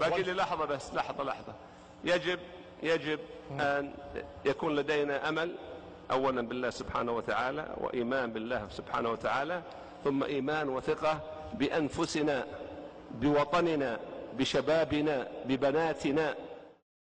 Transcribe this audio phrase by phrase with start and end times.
[0.00, 1.54] باقي لي لحظة بس لحظة لحظة.
[2.04, 2.38] يجب
[2.82, 3.18] يجب
[3.50, 3.94] أن
[4.44, 5.54] يكون لدينا أمل
[6.10, 9.62] أولا بالله سبحانه وتعالى وإيمان بالله سبحانه وتعالى
[10.04, 11.20] ثم إيمان وثقة
[11.54, 12.46] بأنفسنا
[13.10, 13.98] بوطننا
[14.38, 16.34] بشبابنا ببناتنا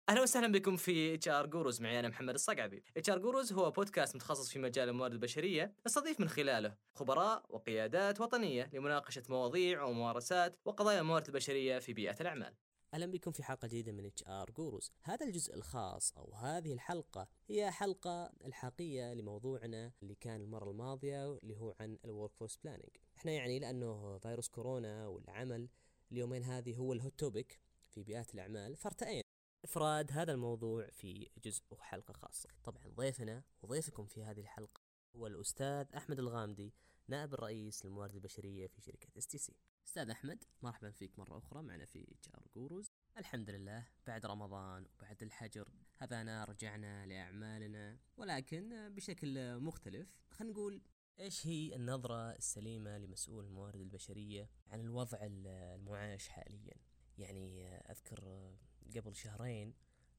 [0.09, 2.83] أهلا وسهلا بكم في HR Gurus معي أنا محمد الصقعبي.
[2.97, 8.69] HR Gurus هو بودكاست متخصص في مجال الموارد البشرية نستضيف من خلاله خبراء وقيادات وطنية
[8.73, 12.53] لمناقشة مواضيع وممارسات وقضايا الموارد البشرية في بيئة الأعمال.
[12.93, 17.71] أهلا بكم في حلقة جديدة من HR Gurus هذا الجزء الخاص أو هذه الحلقة هي
[17.71, 23.59] حلقة إلحاقية لموضوعنا اللي كان المرة الماضية اللي هو عن ال workforce planning إحنا يعني
[23.59, 25.69] لأنه فيروس كورونا والعمل
[26.11, 29.22] اليومين هذه هو ال hot topic في بيئات الأعمال فارتأينا
[29.63, 32.49] إفراد هذا الموضوع في جزء وحلقة خاصة.
[32.63, 34.81] طبعا ضيفنا وضيفكم في هذه الحلقة
[35.15, 36.73] هو الأستاذ أحمد الغامدي
[37.07, 39.55] نائب الرئيس للموارد البشرية في شركة STC
[39.87, 42.91] أستاذ أحمد مرحبا فيك مرة أخرى معنا في HR Gurus.
[43.17, 50.81] الحمد لله بعد رمضان وبعد الحجر هذانا رجعنا لأعمالنا ولكن بشكل مختلف خلينا نقول
[51.19, 56.73] إيش هي النظرة السليمة لمسؤول الموارد البشرية عن الوضع المعاش حاليا؟
[57.17, 58.53] يعني أذكر
[58.99, 59.73] قبل شهرين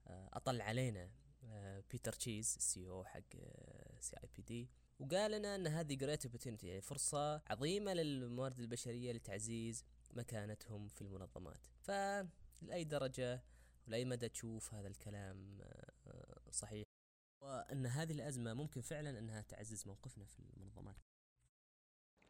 [0.06, 1.10] اطل علينا
[1.90, 3.20] بيتر تشيز ال CEO حق
[4.00, 11.02] CIPD وقال لنا إن هذه great opportunity يعني فرصة عظيمة للموارد البشرية لتعزيز مكانتهم في
[11.02, 11.60] المنظمات.
[11.80, 13.44] فلأي درجة
[13.86, 15.60] ولأي مدى تشوف هذا الكلام
[16.50, 16.84] صحيح
[17.42, 20.96] وإن هذه الأزمة ممكن فعلا إنها تعزز موقفنا في المنظمات.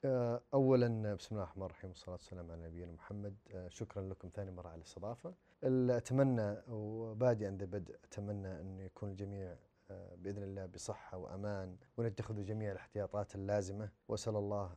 [0.05, 3.35] اولا بسم الله الرحمن الرحيم والصلاة والسلام على نبينا محمد
[3.69, 9.57] شكرا لكم ثاني مرة على الاستضافه أتمنى وبادئا ذا بدء أتمنى أن يكون الجميع
[9.91, 14.75] بإذن الله بصحة وأمان ونتخذ جميع الاحتياطات اللازمة وأسأل الله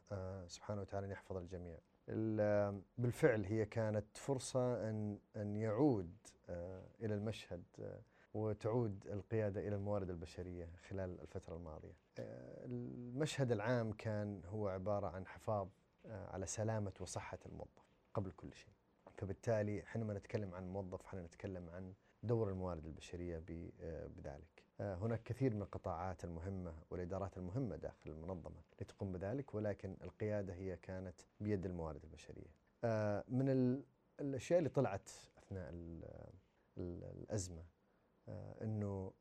[0.47, 1.77] سبحانه وتعالى أن يحفظ الجميع.
[2.97, 6.11] بالفعل هي كانت فرصة أن أن يعود
[7.01, 7.63] إلى المشهد
[8.33, 12.06] وتعود القيادة إلى الموارد البشرية خلال الفترة الماضية.
[12.19, 15.67] المشهد العام كان هو عبارة عن حفاظ
[16.05, 18.73] على سلامة وصحة الموظف قبل كل شيء.
[19.13, 23.43] فبالتالي حينما نتكلم عن موظف حنا نتكلم عن دور الموارد البشرية
[24.17, 24.63] بذلك.
[24.79, 31.21] هناك كثير من القطاعات المهمة والإدارات المهمة داخل المنظمة لتقوم بذلك ولكن القيادة هي كانت
[31.39, 32.51] بيد الموارد البشرية.
[33.27, 33.81] من
[34.19, 35.73] الأشياء اللي طلعت أثناء
[36.77, 37.63] الأزمة
[38.61, 39.13] إنه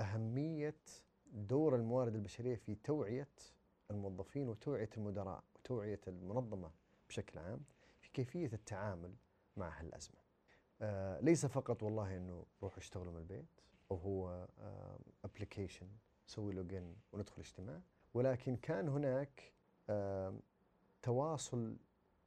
[0.00, 0.76] أهمية
[1.34, 3.28] دور الموارد البشرية في توعية
[3.90, 6.70] الموظفين وتوعية المدراء وتوعية المنظمة
[7.08, 7.60] بشكل عام
[8.00, 9.14] في كيفية التعامل
[9.56, 10.16] مع هالأزمة.
[10.82, 14.48] آه ليس فقط والله إنه روحوا اشتغلوا من البيت أو هو
[15.24, 15.88] application
[16.26, 17.80] سوي login وندخل اجتماع
[18.14, 19.52] ولكن كان هناك
[19.90, 20.38] آه
[21.02, 21.76] تواصل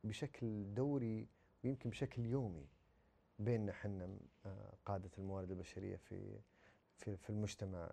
[0.04, 1.28] بشكل دوري
[1.64, 2.68] ويمكن بشكل يومي
[3.40, 6.40] بيننا إحنا آه قادة الموارد البشرية في
[6.98, 7.92] في في المجتمع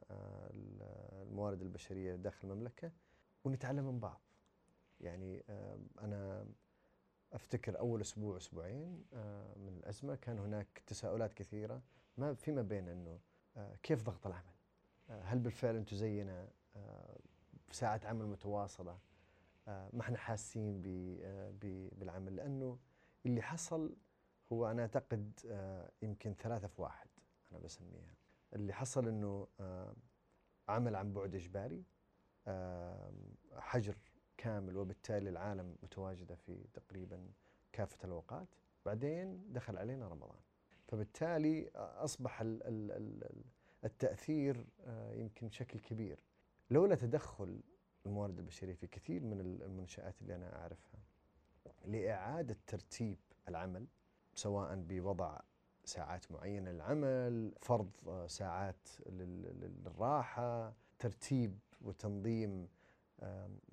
[1.22, 2.92] الموارد البشرية داخل المملكة
[3.44, 4.20] ونتعلم من بعض.
[5.00, 5.44] يعني
[6.00, 6.46] أنا
[7.32, 9.04] أفتكر أول أسبوع أسبوعين
[9.56, 11.82] من الأزمة كان هناك تساؤلات كثيرة
[12.18, 13.18] ما فيما بين إنه
[13.82, 14.54] كيف ضغط العمل؟
[15.08, 16.48] هل بالفعل أنتم زينا
[17.70, 18.98] بساعات عمل متواصلة؟
[19.66, 20.80] ما إحنا حاسين
[21.92, 22.78] بالعمل لأنه
[23.26, 23.96] اللي حصل
[24.52, 25.32] هو أنا أعتقد
[26.02, 27.08] يمكن ثلاثة في واحد
[27.52, 28.14] أنا بسميها.
[28.54, 29.48] اللي حصل إنه
[30.68, 31.84] عمل عن بعد إجباري.
[33.56, 33.96] حجر
[34.36, 37.28] كامل وبالتالي العالم متواجدة في تقريبا
[37.72, 38.48] كافة الأوقات.
[38.86, 40.40] بعدين دخل علينا رمضان.
[40.86, 42.42] فبالتالي أصبح
[43.84, 44.66] التأثير
[45.12, 46.20] يمكن بشكل كبير.
[46.70, 47.60] لولا تدخل
[48.06, 51.00] الموارد البشرية في كثير من المنشآت اللي أنا أعرفها
[51.84, 53.86] لإعادة ترتيب العمل
[54.34, 55.40] سواء بوضع
[55.84, 57.90] ساعات معينة للعمل، فرض
[58.26, 62.68] ساعات للراحة، ترتيب وتنظيم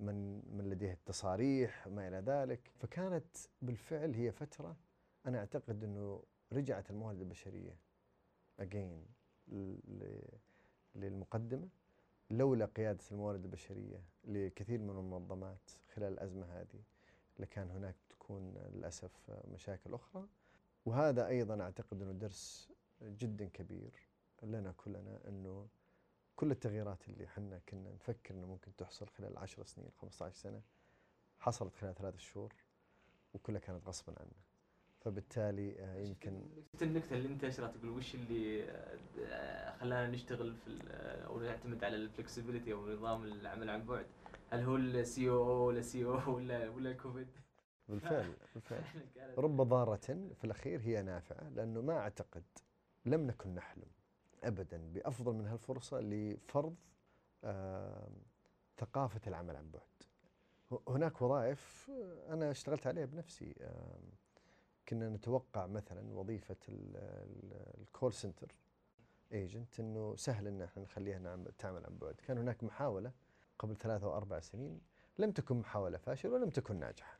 [0.00, 4.76] من من لديه التصاريح ما إلى ذلك، فكانت بالفعل هي فترة
[5.26, 6.22] أنا أعتقد إنه
[6.52, 7.76] رجعت الموارد البشرية
[8.60, 9.06] اجين
[10.94, 11.68] للمقدمة
[12.30, 16.82] لولا قيادة الموارد البشرية لكثير من المنظمات خلال الأزمة هذه
[17.38, 19.10] لكان هناك تكون للأسف
[19.54, 20.26] مشاكل أخرى.
[20.84, 23.94] وهذا أيضا أعتقد إنه درس جدا كبير
[24.42, 25.68] لنا كلنا إنه
[26.36, 30.62] كل التغييرات اللي إحنا كنا نفكر إنه ممكن تحصل خلال 10 سنين 15 سنة
[31.38, 32.54] حصلت خلال ثلاث شهور
[33.34, 34.42] وكلها كانت غصبا عنا
[35.00, 35.76] فبالتالي
[36.08, 36.42] يمكن
[36.82, 38.64] النكته اللي أنت اشرت تقول وش اللي
[39.80, 40.70] خلانا نشتغل في
[41.26, 44.06] أو نعتمد على الفلكسبيتي أو نظام العمل عن بعد؟
[44.50, 47.28] هل هو ال CEO ولا CEO ولا ولا الكوفيد؟
[47.92, 48.82] بالفعل بالفعل.
[49.38, 49.96] رب ضارة
[50.34, 52.42] في الأخير هي نافعة لأنه ما أعتقد
[53.06, 53.88] لم نكن نحلم
[54.44, 56.74] أبدا بأفضل من هالفرصة لفرض
[57.44, 58.12] آم،
[58.78, 59.82] ثقافة العمل عن بعد.
[60.88, 64.02] هناك وظائف آه، أنا اشتغلت عليها بنفسي آم،
[64.88, 68.54] كنا نتوقع مثلا وظيفة ال- ال- ال call center
[69.32, 73.12] agent إنه سهل إن إحنا نخليها نعم تعمل عن بعد، كان هناك محاولة
[73.58, 74.80] قبل ثلاثة أو أربع سنين
[75.18, 77.18] لم تكن محاولة فاشلة ولم تكن ناجحة.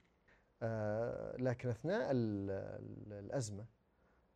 [0.62, 3.66] آه، لكن أثناء ال- ال- الأزمة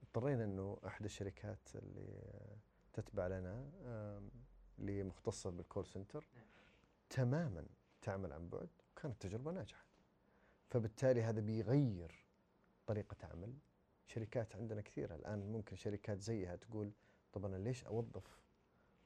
[0.02, 2.22] اضطرينا إنه احد الشركات اللي
[2.92, 3.70] تتبع لنا
[4.78, 6.26] اللي مختصة بالكول سنتر
[7.10, 7.66] تماما
[8.02, 9.84] تعمل عن بعد وكانت تجربة ناجحة.
[10.70, 12.24] فبالتالي هذا بيغير
[12.86, 13.54] طريقة عمل
[14.06, 15.14] شركات عندنا كثيرة.
[15.14, 16.92] الآن ممكن شركات زيها تقول
[17.32, 18.40] طب أنا ليش أوظف؟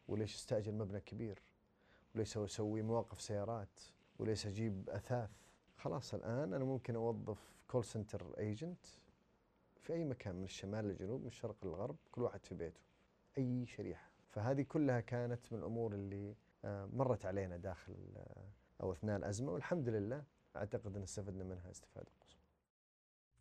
[0.08, 1.42] وليش أستأجر مبنى كبير؟
[2.14, 3.80] وليش أسوي مواقف سيارات؟
[4.18, 5.30] وليش أجيب أثاث؟
[5.82, 7.38] خلاص الآن أنا ممكن أوظف
[7.68, 8.86] call center agent
[9.80, 12.80] في أي مكان من الشمال للجنوب من الشرق للغرب كل واحد في بيته
[13.38, 14.10] أي شريحة.
[14.28, 16.34] فهذه كلها كانت من الأمور اللي
[16.64, 18.48] آه، مرت علينا داخل آه،
[18.82, 20.24] أو أثناء الأزمة والحمد لله
[20.56, 22.40] أعتقد أن استفدنا منها استفادة قصوى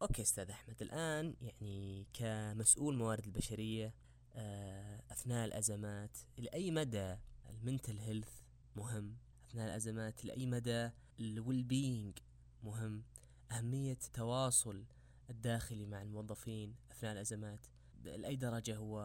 [0.02, 3.94] okay أستاذ أحمد الآن يعني كمسؤول موارد البشرية
[4.34, 7.18] آه، أثناء الأزمات لاي مدى
[7.50, 8.42] ال mental health
[8.76, 9.18] مهم؟
[9.50, 10.90] أثناء الأزمات لاي مدى
[11.20, 12.18] ال well-being
[12.64, 13.04] مهم.
[13.52, 14.86] أهمية التواصل
[15.30, 17.68] الداخلي مع الموظفين أثناء الأزمات
[18.04, 19.02] لأي درجة هو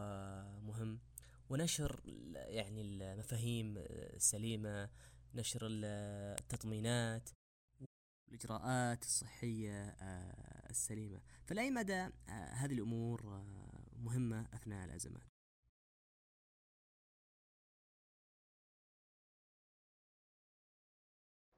[0.62, 1.00] مهم.
[1.50, 2.00] ونشر
[2.34, 4.88] يعني المفاهيم السليمة
[5.34, 5.84] نشر ال-
[6.40, 7.28] التطمينات
[8.28, 11.20] الإجراءات الصحية آه، السليمة.
[11.46, 15.33] فلأي مدى آه، هذه الأمور آه، مهمة أثناء الأزمات؟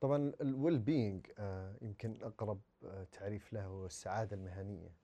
[0.06, 1.26] طبعا الويل بينج
[1.82, 4.94] يمكن أقرب آه، تعريف له هو السعادة المهنية.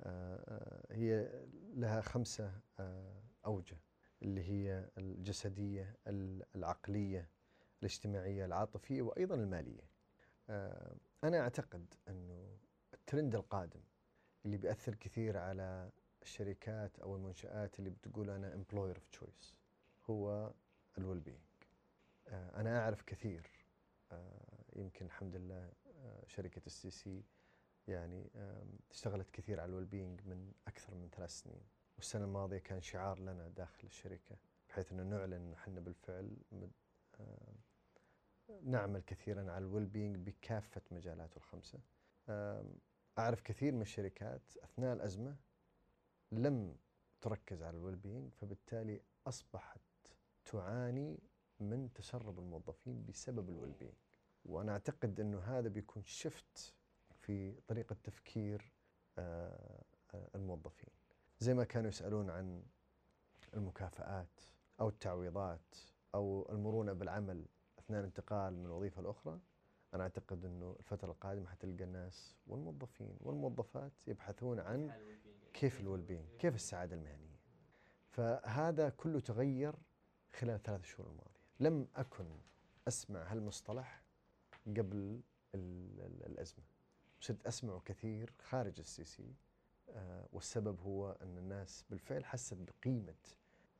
[0.00, 1.30] آه، آه، هي
[1.74, 3.76] لها خمسة آه، أوجه
[4.22, 7.28] اللي هي الجسدية ال- العقلية
[7.80, 9.90] الاجتماعية العاطفية وأيضا المالية.
[10.50, 12.56] آه، أنا أعتقد أنه
[12.94, 13.80] الترند القادم
[14.44, 15.90] اللي بيأثر كثير على
[16.22, 19.54] الشركات أو المنشآت اللي بتقول أنا employer of choice
[20.10, 20.52] هو
[20.98, 21.40] ال well-being
[22.32, 23.59] أنا أعرف كثير آه،
[24.76, 27.24] يمكن الحمد لله آه، شركة STC
[27.88, 28.30] يعني
[28.90, 31.62] اشتغلت كثير على ال well-being من أكثر من ثلاث سنين.
[31.96, 34.36] والسنة الماضية كان شعار لنا داخل الشركة
[34.68, 36.36] بحيث أنه نعلن أن إحنا بالفعل
[38.62, 41.78] نعمل كثيرا على ال well-being بكافة مجالاته الخمسة.
[42.28, 42.74] آم،
[43.18, 45.36] أعرف كثير من الشركات أثناء الأزمة
[46.32, 46.76] لم
[47.20, 49.80] تركز على ال well-being فبالتالي أصبحت
[50.44, 51.18] تعاني
[51.62, 53.92] من تسرب الموظفين بسبب ال well-being
[54.44, 56.74] وأنا أعتقد أنه هذا بيكون shift
[57.20, 58.72] في طريقة تفكير
[59.18, 59.82] آه،
[60.14, 60.90] آه، الموظفين.
[61.38, 62.62] زي ما كانوا يسألون عن
[63.54, 64.40] المكافآت
[64.80, 65.76] أو التعويضات
[66.14, 67.46] أو المرونة بالعمل
[67.78, 69.40] أثناء الانتقال من وظيفه لاخرى
[69.94, 74.92] أنا أعتقد أنه الفترة القادمة حتلقى الناس والموظفين والموظفات يبحثون عن
[75.52, 77.40] كيف الويل بينج كيف السعادة المهنية.
[78.10, 79.74] فهذا كله تغير
[80.32, 81.29] خلال الثلاث شهور الماضية.
[81.60, 82.26] لم أكن
[82.88, 84.02] أسمع هالمصطلح
[84.66, 85.20] قبل
[85.54, 86.64] ال- ال- الأزمة.
[87.20, 89.34] صرت أسمعه كثير خارج STC
[89.90, 93.14] آه، والسبب هو أن الناس بالفعل حست بقيمة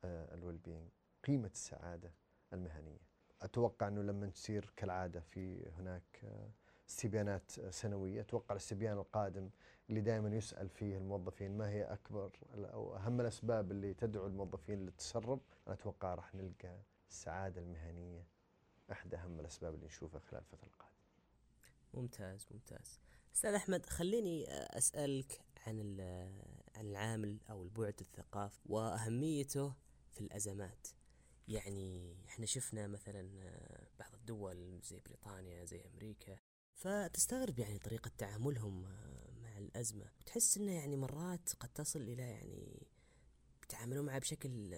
[0.03, 0.87] آه، ال well-being
[1.25, 2.11] قيمة السعادة
[2.53, 2.99] المهنية.
[3.41, 6.49] أتوقع أنه لما تصير كالعادة في هناك آه،
[6.89, 9.49] استبيانات سنوية أتوقع الاستبيان القادم
[9.89, 15.39] اللي دائما يسأل فيه الموظفين ما هي أكبر أو أهم الأسباب اللي تدعو الموظفين للتسرب؟
[15.67, 16.79] أنا أتوقع راح نلقى
[17.11, 18.27] السعادة المهنية
[18.91, 21.01] أحد أهم الأسباب اللي نشوفها خلال الفترة القادمة.
[21.93, 22.99] ممتاز ممتاز.
[23.35, 25.99] أستاذ أحمد خليني أسألك عن
[26.75, 29.73] عن العامل أو البعد الثقافي وأهميته
[30.11, 30.87] في الأزمات.
[31.47, 33.29] يعني إحنا شفنا مثلا
[33.99, 36.37] بعض الدول زي بريطانيا زي أمريكا
[36.75, 38.81] فتستغرب يعني طريقة تعاملهم
[39.41, 40.11] مع الأزمة.
[40.19, 42.87] وتحس أنه يعني مرات قد تصل إلى يعني
[43.63, 44.73] يتعاملون معها بشكل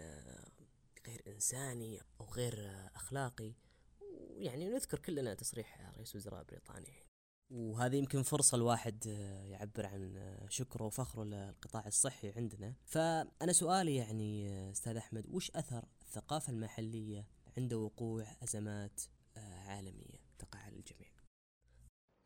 [1.08, 2.02] غير إنساني
[2.36, 3.54] غير أخلاقي.
[4.02, 7.04] ويعني نذكر كلنا تصريح رئيس وزراء بريطانيا
[7.50, 9.06] وهذه يمكن فرصة الواحد
[9.46, 12.74] يعبر عن شكره وفخره للقطاع الصحي عندنا.
[12.86, 19.02] فأنا سؤالي يعني أستاذ أحمد وش أثر الثقافة المحلية عند وقوع أزمات
[19.38, 21.10] عالمية تقع على الجميع؟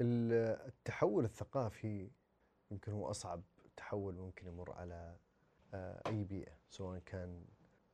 [0.02, 0.34] ال-
[0.68, 2.12] التحول الثقافي
[2.72, 3.44] يمكن هو أصعب
[3.78, 5.18] تحول ممكن يمر على
[5.74, 7.46] آه، أي بيئة سواء كان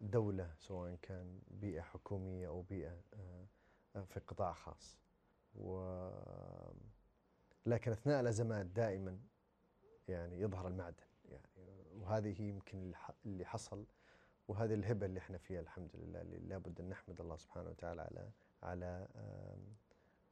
[0.03, 3.45] دولة سواء كان بيئة حكومية أو بيئة آه،
[3.95, 4.97] آه، في قطاع خاص
[5.55, 5.79] و
[7.65, 9.19] لكن أثناء الأزمات دائما
[10.07, 11.49] يعني يظهر المعدن يعني
[11.93, 12.93] وهذه يمكن
[13.25, 13.85] اللي حصل
[14.47, 18.29] وهذه الهبة اللي إحنا فيها الحمد لله اللي لابد أن نحمد الله سبحانه وتعالى على
[18.63, 19.07] على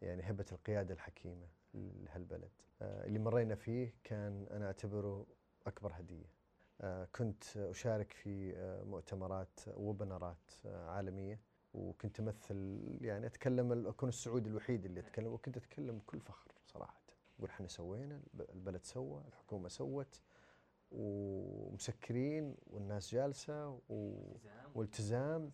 [0.01, 2.51] يعني هبة القيادة الحكيمة لهالبلد.
[2.81, 5.25] آه، اللي مرينا فيه كان أنا أعتبره
[5.67, 6.40] أكبر هدية.
[6.81, 11.39] آه، كنت أشارك في آه، مؤتمرات وبنرات آه، عالمية.
[11.73, 17.01] وكنت أمثل يعني أتكلم ال- أكون السعودي الوحيد اللي أتكلم وكنت أتكلم بكل فخر صراحة.
[17.39, 20.21] أقول إحنا سوينا الب- البلد سوى الحكومة سوت
[20.91, 24.13] ومسكرين والناس جالسة و...
[24.75, 25.51] والتزام.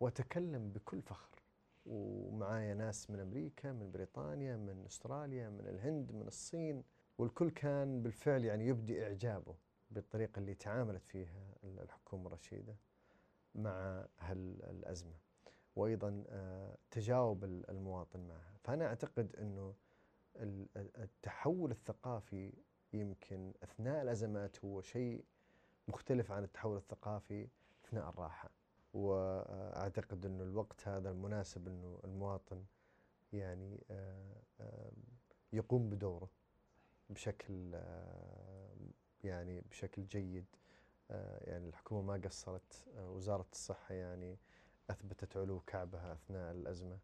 [0.00, 1.42] وأتكلم بكل فخر.
[1.86, 6.82] ومعايا ناس من أمريكا من بريطانيا من أستراليا من الهند من الصين.
[7.18, 9.54] والكل كان بالفعل يعني يبدي إعجابه.
[9.94, 12.76] بالطريقة اللي تعاملت فيها الحكومة الرشيدة
[13.54, 15.14] مع هالأزمة.
[15.76, 18.54] وأيضا آه، تجاوب ال- المواطن معها.
[18.64, 19.74] فأنا أعتقد إنه
[20.36, 22.52] ال- التحول الثقافي
[22.92, 25.24] يمكن أثناء الأزمات هو شيء
[25.88, 27.48] مختلف عن التحول الثقافي
[27.84, 28.50] أثناء الراحة.
[28.94, 32.64] وأعتقد إنه الوقت هذا المناسب إنه المواطن
[33.32, 34.92] يعني آه،
[35.52, 36.30] يقوم بدوره
[37.10, 38.74] بشكل آه،
[39.24, 40.46] يعني بشكل جيد
[41.10, 44.38] آه، يعني الحكومة ما قصرت آه، وزارة الصحة يعني
[44.90, 46.98] أثبتت علو كعبها أثناء الأزمة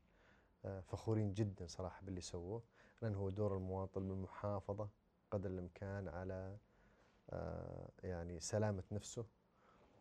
[0.64, 2.62] آه، فخورين جدا صراحة باللي سووه
[3.02, 4.88] لأن هو دور المواطن بالمحافظة
[5.30, 6.56] قدر الإمكان على
[8.02, 9.26] يعني سلامة نفسه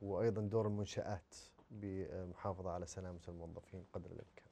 [0.01, 1.35] وأيضا دور المنشآت
[1.71, 4.49] بالمحافظه على سلامة الموظفين قدر الإمكان.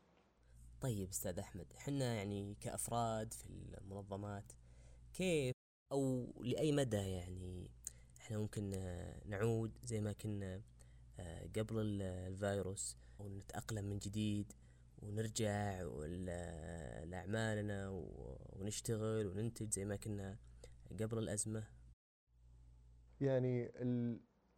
[0.81, 3.45] طيب أستاذ أحمد إحنا يعني كأفراد في
[3.81, 4.51] المنظمات
[5.13, 5.56] كيف
[5.91, 7.69] أو لأي مدى يعني
[8.21, 8.69] إحنا ممكن
[9.25, 10.61] نعود زي ما كنا
[11.19, 14.53] آه، قبل ال- الفيروس ونتأقلم من جديد
[15.01, 15.81] ونرجع
[17.89, 20.37] و- ونشتغل وننتج زي ما كنا
[20.99, 21.67] قبل الأزمة
[23.21, 23.71] يعني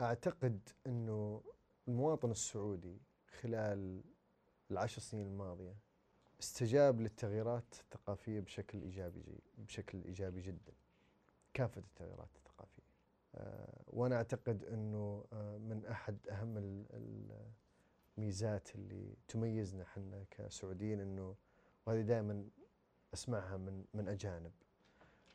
[0.02, 1.44] أعتقد إنه
[1.88, 3.02] المواطن السعودي
[3.42, 4.04] خلال
[4.72, 5.76] العشر سنين الماضية
[6.40, 10.74] استجاب للتغييرات الثقافية بشكل إيجابي جي بشكل إيجابي جدا.
[11.60, 12.84] كافة التغييرات الثقافية.
[13.36, 17.52] آه، وأنا أعتقد إنه آه، من أحد أهم ال- ال-
[18.18, 21.36] الميزات اللي تميزنا إحنا كسعوديين إنه
[21.86, 22.50] وهذه دائما
[23.14, 24.52] أسمعها من من أجانب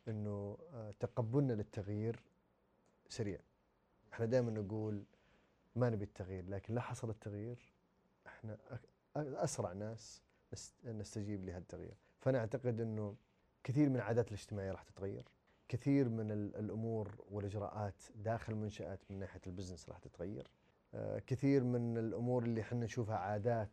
[0.07, 2.23] إنه آه، تقبلنا للتغيير
[3.09, 3.39] سريع.
[4.13, 5.03] إحنا دائما نقول
[5.75, 7.73] ما نبي التغيير لكن لا حصل التغيير
[8.27, 8.57] إحنا
[9.15, 10.21] أسرع ناس
[10.53, 13.15] نست- نستجيب لهالتغيير فأنا أعتقد إنه
[13.63, 15.25] كثير من العادات الاجتماعية راح تتغير
[15.67, 20.51] كثير من ال- الأمور والإجراءات داخل المنشات من ناحية البزنس راح تتغير
[20.93, 23.69] آه، كثير من الأمور اللي إحنا نشوفها عادات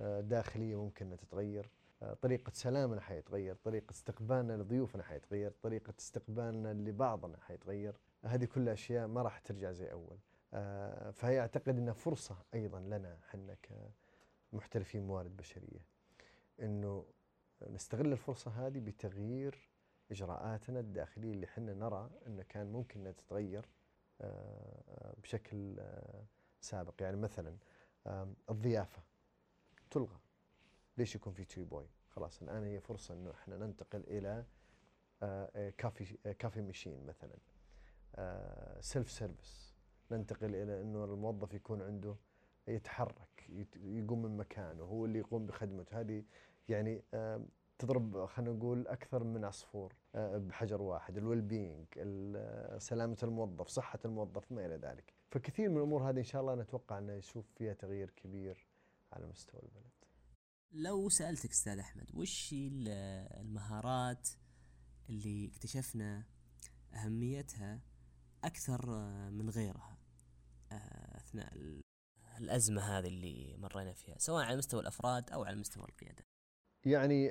[0.00, 1.70] آه، داخلية ممكن تتغير
[2.02, 9.06] آه، طريقة سلامنا حيتغير، طريقة استقبالنا لضيوفنا حيتغير، طريقة استقبالنا لبعضنا حيتغير، هذه كلها أشياء
[9.06, 9.92] ما راح ترجع زي.
[10.54, 13.56] آه، فهي أعتقد إنها فرصة أيضا لنا إحنا
[14.52, 15.80] كمحترفين موارد بشرية.
[16.60, 17.04] إنه
[17.70, 19.65] نستغل الفرصة هذه بتغيير
[20.10, 23.68] إجراءاتنا الداخلية اللي إحنا نرى إنه كان ممكن إنها تتغير
[24.20, 26.24] آه، آه، بشكل آه،
[26.60, 27.56] سابق، يعني مثلا
[28.06, 29.02] آم، الضيافة
[29.90, 30.18] تلغى.
[30.98, 34.44] ليش يكون في tea boy؟ خلاص الآن هي فرصة إنه إحنا ننتقل إلى
[35.78, 36.04] coffee
[36.38, 37.36] coffee machine مثلا
[38.80, 39.76] self service
[40.10, 42.16] ننتقل إلى إنه الموظف يكون عنده
[42.68, 46.24] يتحرك يت- يقوم من مكانه هو اللي يقوم بخدمته هذه
[46.68, 47.02] يعني
[47.78, 51.86] تضرب خلينا نقول أكثر من عصفور آه، بحجر واحد ال well-being
[52.78, 55.14] سلامة الموظف صحة الموظف ما إلى ذلك.
[55.30, 58.66] فكثير من الأمور هذه إن شاء الله نتوقع أنه يشوف فيها تغيير كبير
[59.12, 59.92] على مستوى البلد.
[60.72, 64.28] لو سألتك أستاذ أحمد وش المهارات
[65.10, 66.24] اللي اكتشفنا
[66.94, 67.80] أهميتها
[68.44, 69.98] أكثر آه، من غيرها؟
[70.72, 71.80] آه، أثناء ال-
[72.38, 76.24] الأزمة هذه اللي مرينا فيها سواء على مستوى الأفراد أو على مستوى القيادة.
[76.86, 77.30] يعني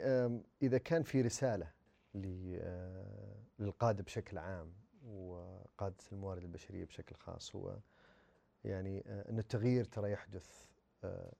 [0.61, 1.71] إذا كان في رسالة
[2.15, 4.73] آه، للقادة بشكل عام
[5.07, 7.77] وقادة الموارد البشرية بشكل خاص هو
[8.63, 10.65] يعني آه، أن التغيير ترى يحدث
[11.03, 11.33] آه،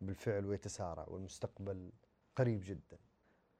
[0.00, 1.92] بالفعل ويتسارع والمستقبل
[2.36, 2.98] قريب جدا.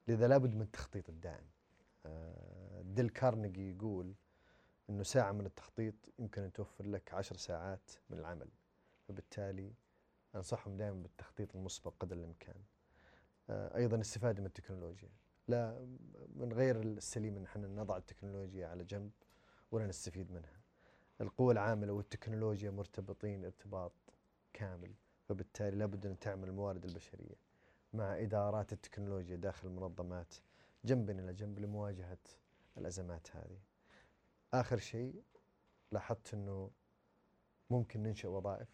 [0.08, 1.46] لذا لابد من التخطيط الدائم.
[2.82, 4.14] ديل كارنيجي يقول
[4.90, 8.48] أنه ساعة من التخطيط يمكن أن توفر لك عشر ساعات من العمل
[9.08, 9.72] فبالتالي
[10.34, 12.62] أنصحهم دائما بالتخطيط المسبق قدر الإمكان.
[13.50, 15.08] أيضا الاستفاده من التكنولوجيا.
[15.48, 15.86] لا
[16.34, 19.10] من غير السليم إن إحنا نضع التكنولوجيا على جنب
[19.70, 20.60] ولا نستفيد منها.
[21.20, 23.92] القوى العاملة والتكنولوجيا مرتبطين ارتباط
[24.52, 24.94] كامل
[25.28, 27.36] فبالتالي لابد أن تعمل الموارد البشرية
[27.92, 30.34] مع إدارات التكنولوجيا داخل المنظمات
[30.84, 32.18] جنبا إلى جنب لمواجهة
[32.78, 33.58] الأزمات هذه.
[34.54, 35.22] آخر شيء
[35.92, 36.70] لاحظت أنه
[37.70, 38.68] ممكن ننشئ وظائف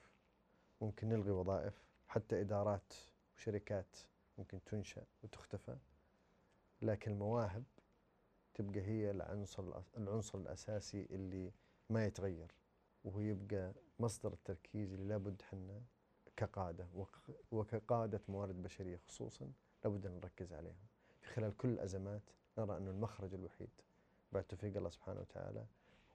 [0.81, 2.93] ممكن نلغي وظائف حتى إدارات
[3.37, 3.97] وشركات
[4.39, 5.77] ممكن تنشأ وتختفى
[6.83, 7.65] لكن المواهب
[8.55, 11.53] تبقى هي العنصر العنصر الأساسي اللي
[11.91, 12.55] ما يتغير
[13.05, 15.83] وهو يبقى مصدر التركيز اللي لابد حنا
[16.37, 16.89] كقادة
[17.53, 19.53] وكقادة موارد بشرية خصوصا
[19.85, 20.87] لابد أن نركز عليهم
[21.21, 22.23] في خلال كل الأزمات
[22.59, 23.71] نرى أن المخرج الوحيد
[24.33, 25.67] بعد توفيق الله سبحانه وتعالى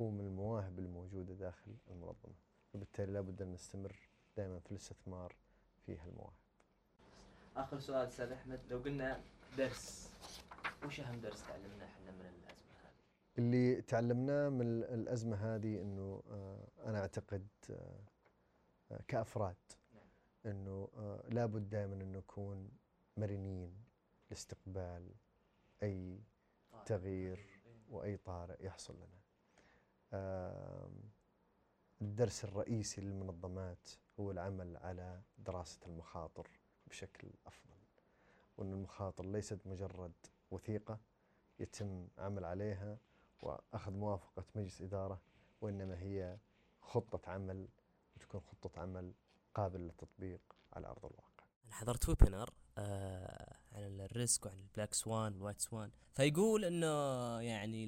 [0.01, 2.35] هو من المواهب الموجودة داخل المنظمة
[2.73, 3.95] وبالتالي لابد أن نستمر
[4.37, 5.35] دائما في الاستثمار
[5.85, 6.40] في هالمواهب.
[7.55, 9.22] آخر سؤال أستاذ أحمد لو قلنا
[9.58, 10.10] درس
[10.86, 12.91] وش أهم درس تعلمناه إحنا من الأزمة هذه؟
[13.38, 18.00] اللي تعلمناه من الأزمة هذه أنه آه، أنا أعتقد آه،
[18.91, 19.55] آه، كأفراد
[20.46, 20.89] أنه
[21.29, 22.72] لابد دائما أن نكون
[23.17, 23.74] مرنين
[24.29, 25.12] لاستقبال
[25.84, 26.20] أي
[26.86, 27.39] تغيير
[27.89, 29.22] وأي طارئ يحصل لنا.
[32.01, 33.89] الدرس الرئيسي للمنظمات
[34.20, 36.61] هو العمل على دراسة المخاطر.
[36.91, 37.75] بشكل أفضل
[38.57, 40.13] وأن المخاطر ليست مجرد
[40.51, 41.00] وثيقة
[41.60, 42.98] يتم عمل عليها
[43.41, 45.21] وأخذ موافقة مجلس إدارة
[45.62, 46.38] وإنما هي
[46.81, 47.67] خطة عمل
[48.15, 49.13] وتكون خطة عمل
[49.53, 50.41] قابلة للتطبيق
[50.74, 51.45] على أرض الواقع.
[51.65, 55.91] أنا حضرت webinar آه عن ال risk وعن ال black swan وال white swan.
[56.13, 56.88] فيقول إنه
[57.41, 57.86] يعني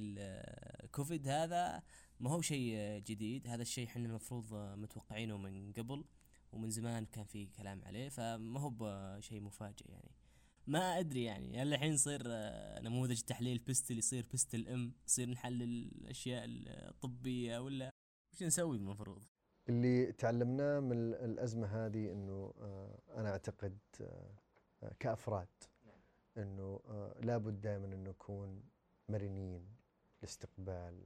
[0.84, 1.84] الكوفيد هذا
[2.20, 6.06] ما هو شيء جديد هذا الشيء إحنا المفروض متوقعينه من قبل.
[6.54, 10.12] ومن زمان كان في كلام عليه فما هو بشيء مفاجئ يعني
[10.68, 12.22] ما أدري يعني هل الحين يصير
[12.82, 17.90] نموذج تحليل PESTEL يصير PESTEL M يصير نحلل الأشياء الطبية ولا
[18.34, 19.24] وش نسوي المفروض؟
[19.70, 25.48] اللي تعلمناه من الأزمة هذه إنه آه، أنا أعتقد آه، كأفراد
[26.38, 28.64] إنه آه، لابد دائما ان نكون
[29.10, 29.76] مرنين
[30.22, 31.06] لاستقبال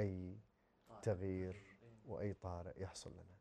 [0.00, 0.38] أي
[1.02, 1.56] تغيير
[2.04, 3.37] وأي طارئ يحصل لنا.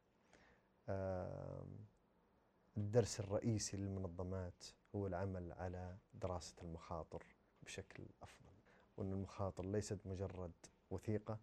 [2.78, 4.63] الدرس الرئيسي للمنظمات
[4.95, 7.23] هو العمل على دراسة المخاطر
[7.63, 8.52] بشكل أفضل
[8.97, 10.52] وأن المخاطر ليست مجرد
[10.91, 11.39] وثيقة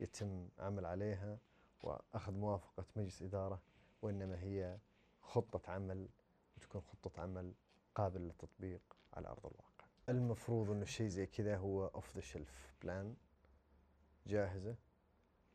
[0.00, 1.38] يتم عمل عليها
[1.82, 3.62] وأخذ موافقة مجلس إدارة
[4.02, 4.78] وإنما هي
[5.22, 6.08] خطة عمل
[6.56, 7.52] وتكون خطة عمل
[7.94, 9.86] قابلة للتطبيق على أرض الواقع.
[10.08, 13.16] المفروض أنه الشيء زي كذا هو off the shelf plan
[14.26, 14.76] جاهزة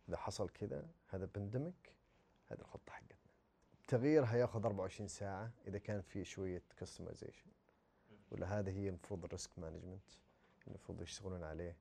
[0.10, 1.96] إذا حصل كذا هذا بندمك
[3.94, 7.46] التغيير هياخذ 24 ساعة إذا كان في شوية customization
[8.32, 10.10] ولا هذا هي المفروض ال risk management
[10.68, 11.78] المفروض يشتغلون عليه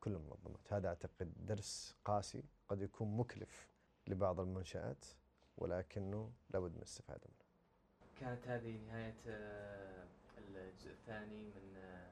[0.00, 0.72] كل المنظمات.
[0.72, 3.68] هذا أعتقد درس قاسي قد يكون مكلف
[4.06, 5.04] لبعض المنشآت
[5.56, 7.46] ولكنه لابد من الاستفادة منه.
[8.20, 10.06] كانت هذه نهاية آه،
[10.38, 12.08] الجزء الثاني من آه،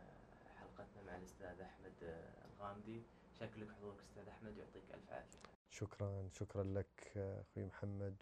[0.60, 3.02] حلقتنا مع الأستاذ أحمد آه، الغامدي.
[3.40, 5.38] شكرا لك حضورك أستاذ أحمد يعطيك ألف عافية.
[5.70, 8.16] شكرا شكرا لك أخوي محمد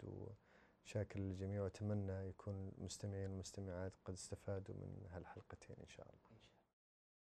[0.87, 6.39] وشاكر للجميع وأتمنى يكون المستمعين والمستمعات قد استفادوا من هالحلقتين إن شاء الله.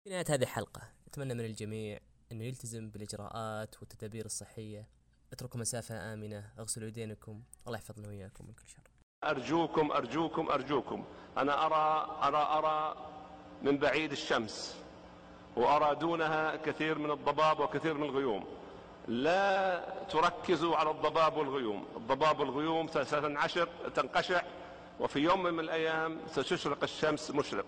[0.05, 1.98] في نهاية هذه الحلقة أتمنى من الجميع
[2.33, 4.88] أنه يلتزم بالإجراءات والتدابير الصحية.
[5.33, 8.90] اتركوا مسافة آمنة أغسلوا يدينكم الله يحفظنا وإياكم من كل شر.
[9.25, 11.05] أرجوكم أرجوكم أرجوكم.
[11.38, 12.96] أنا أرى أرى أرى
[13.62, 14.85] من بعيد الشمس
[15.57, 18.62] وأرى دونها كثير من الضباب وكثير من الغيوم.
[19.08, 21.86] لا تركزوا على الضباب والغيوم.
[21.96, 24.42] الضباب والغيوم ستنعشر تنقشع
[25.00, 27.64] وفي يوم من الأيام ستشرق الشمس مشرق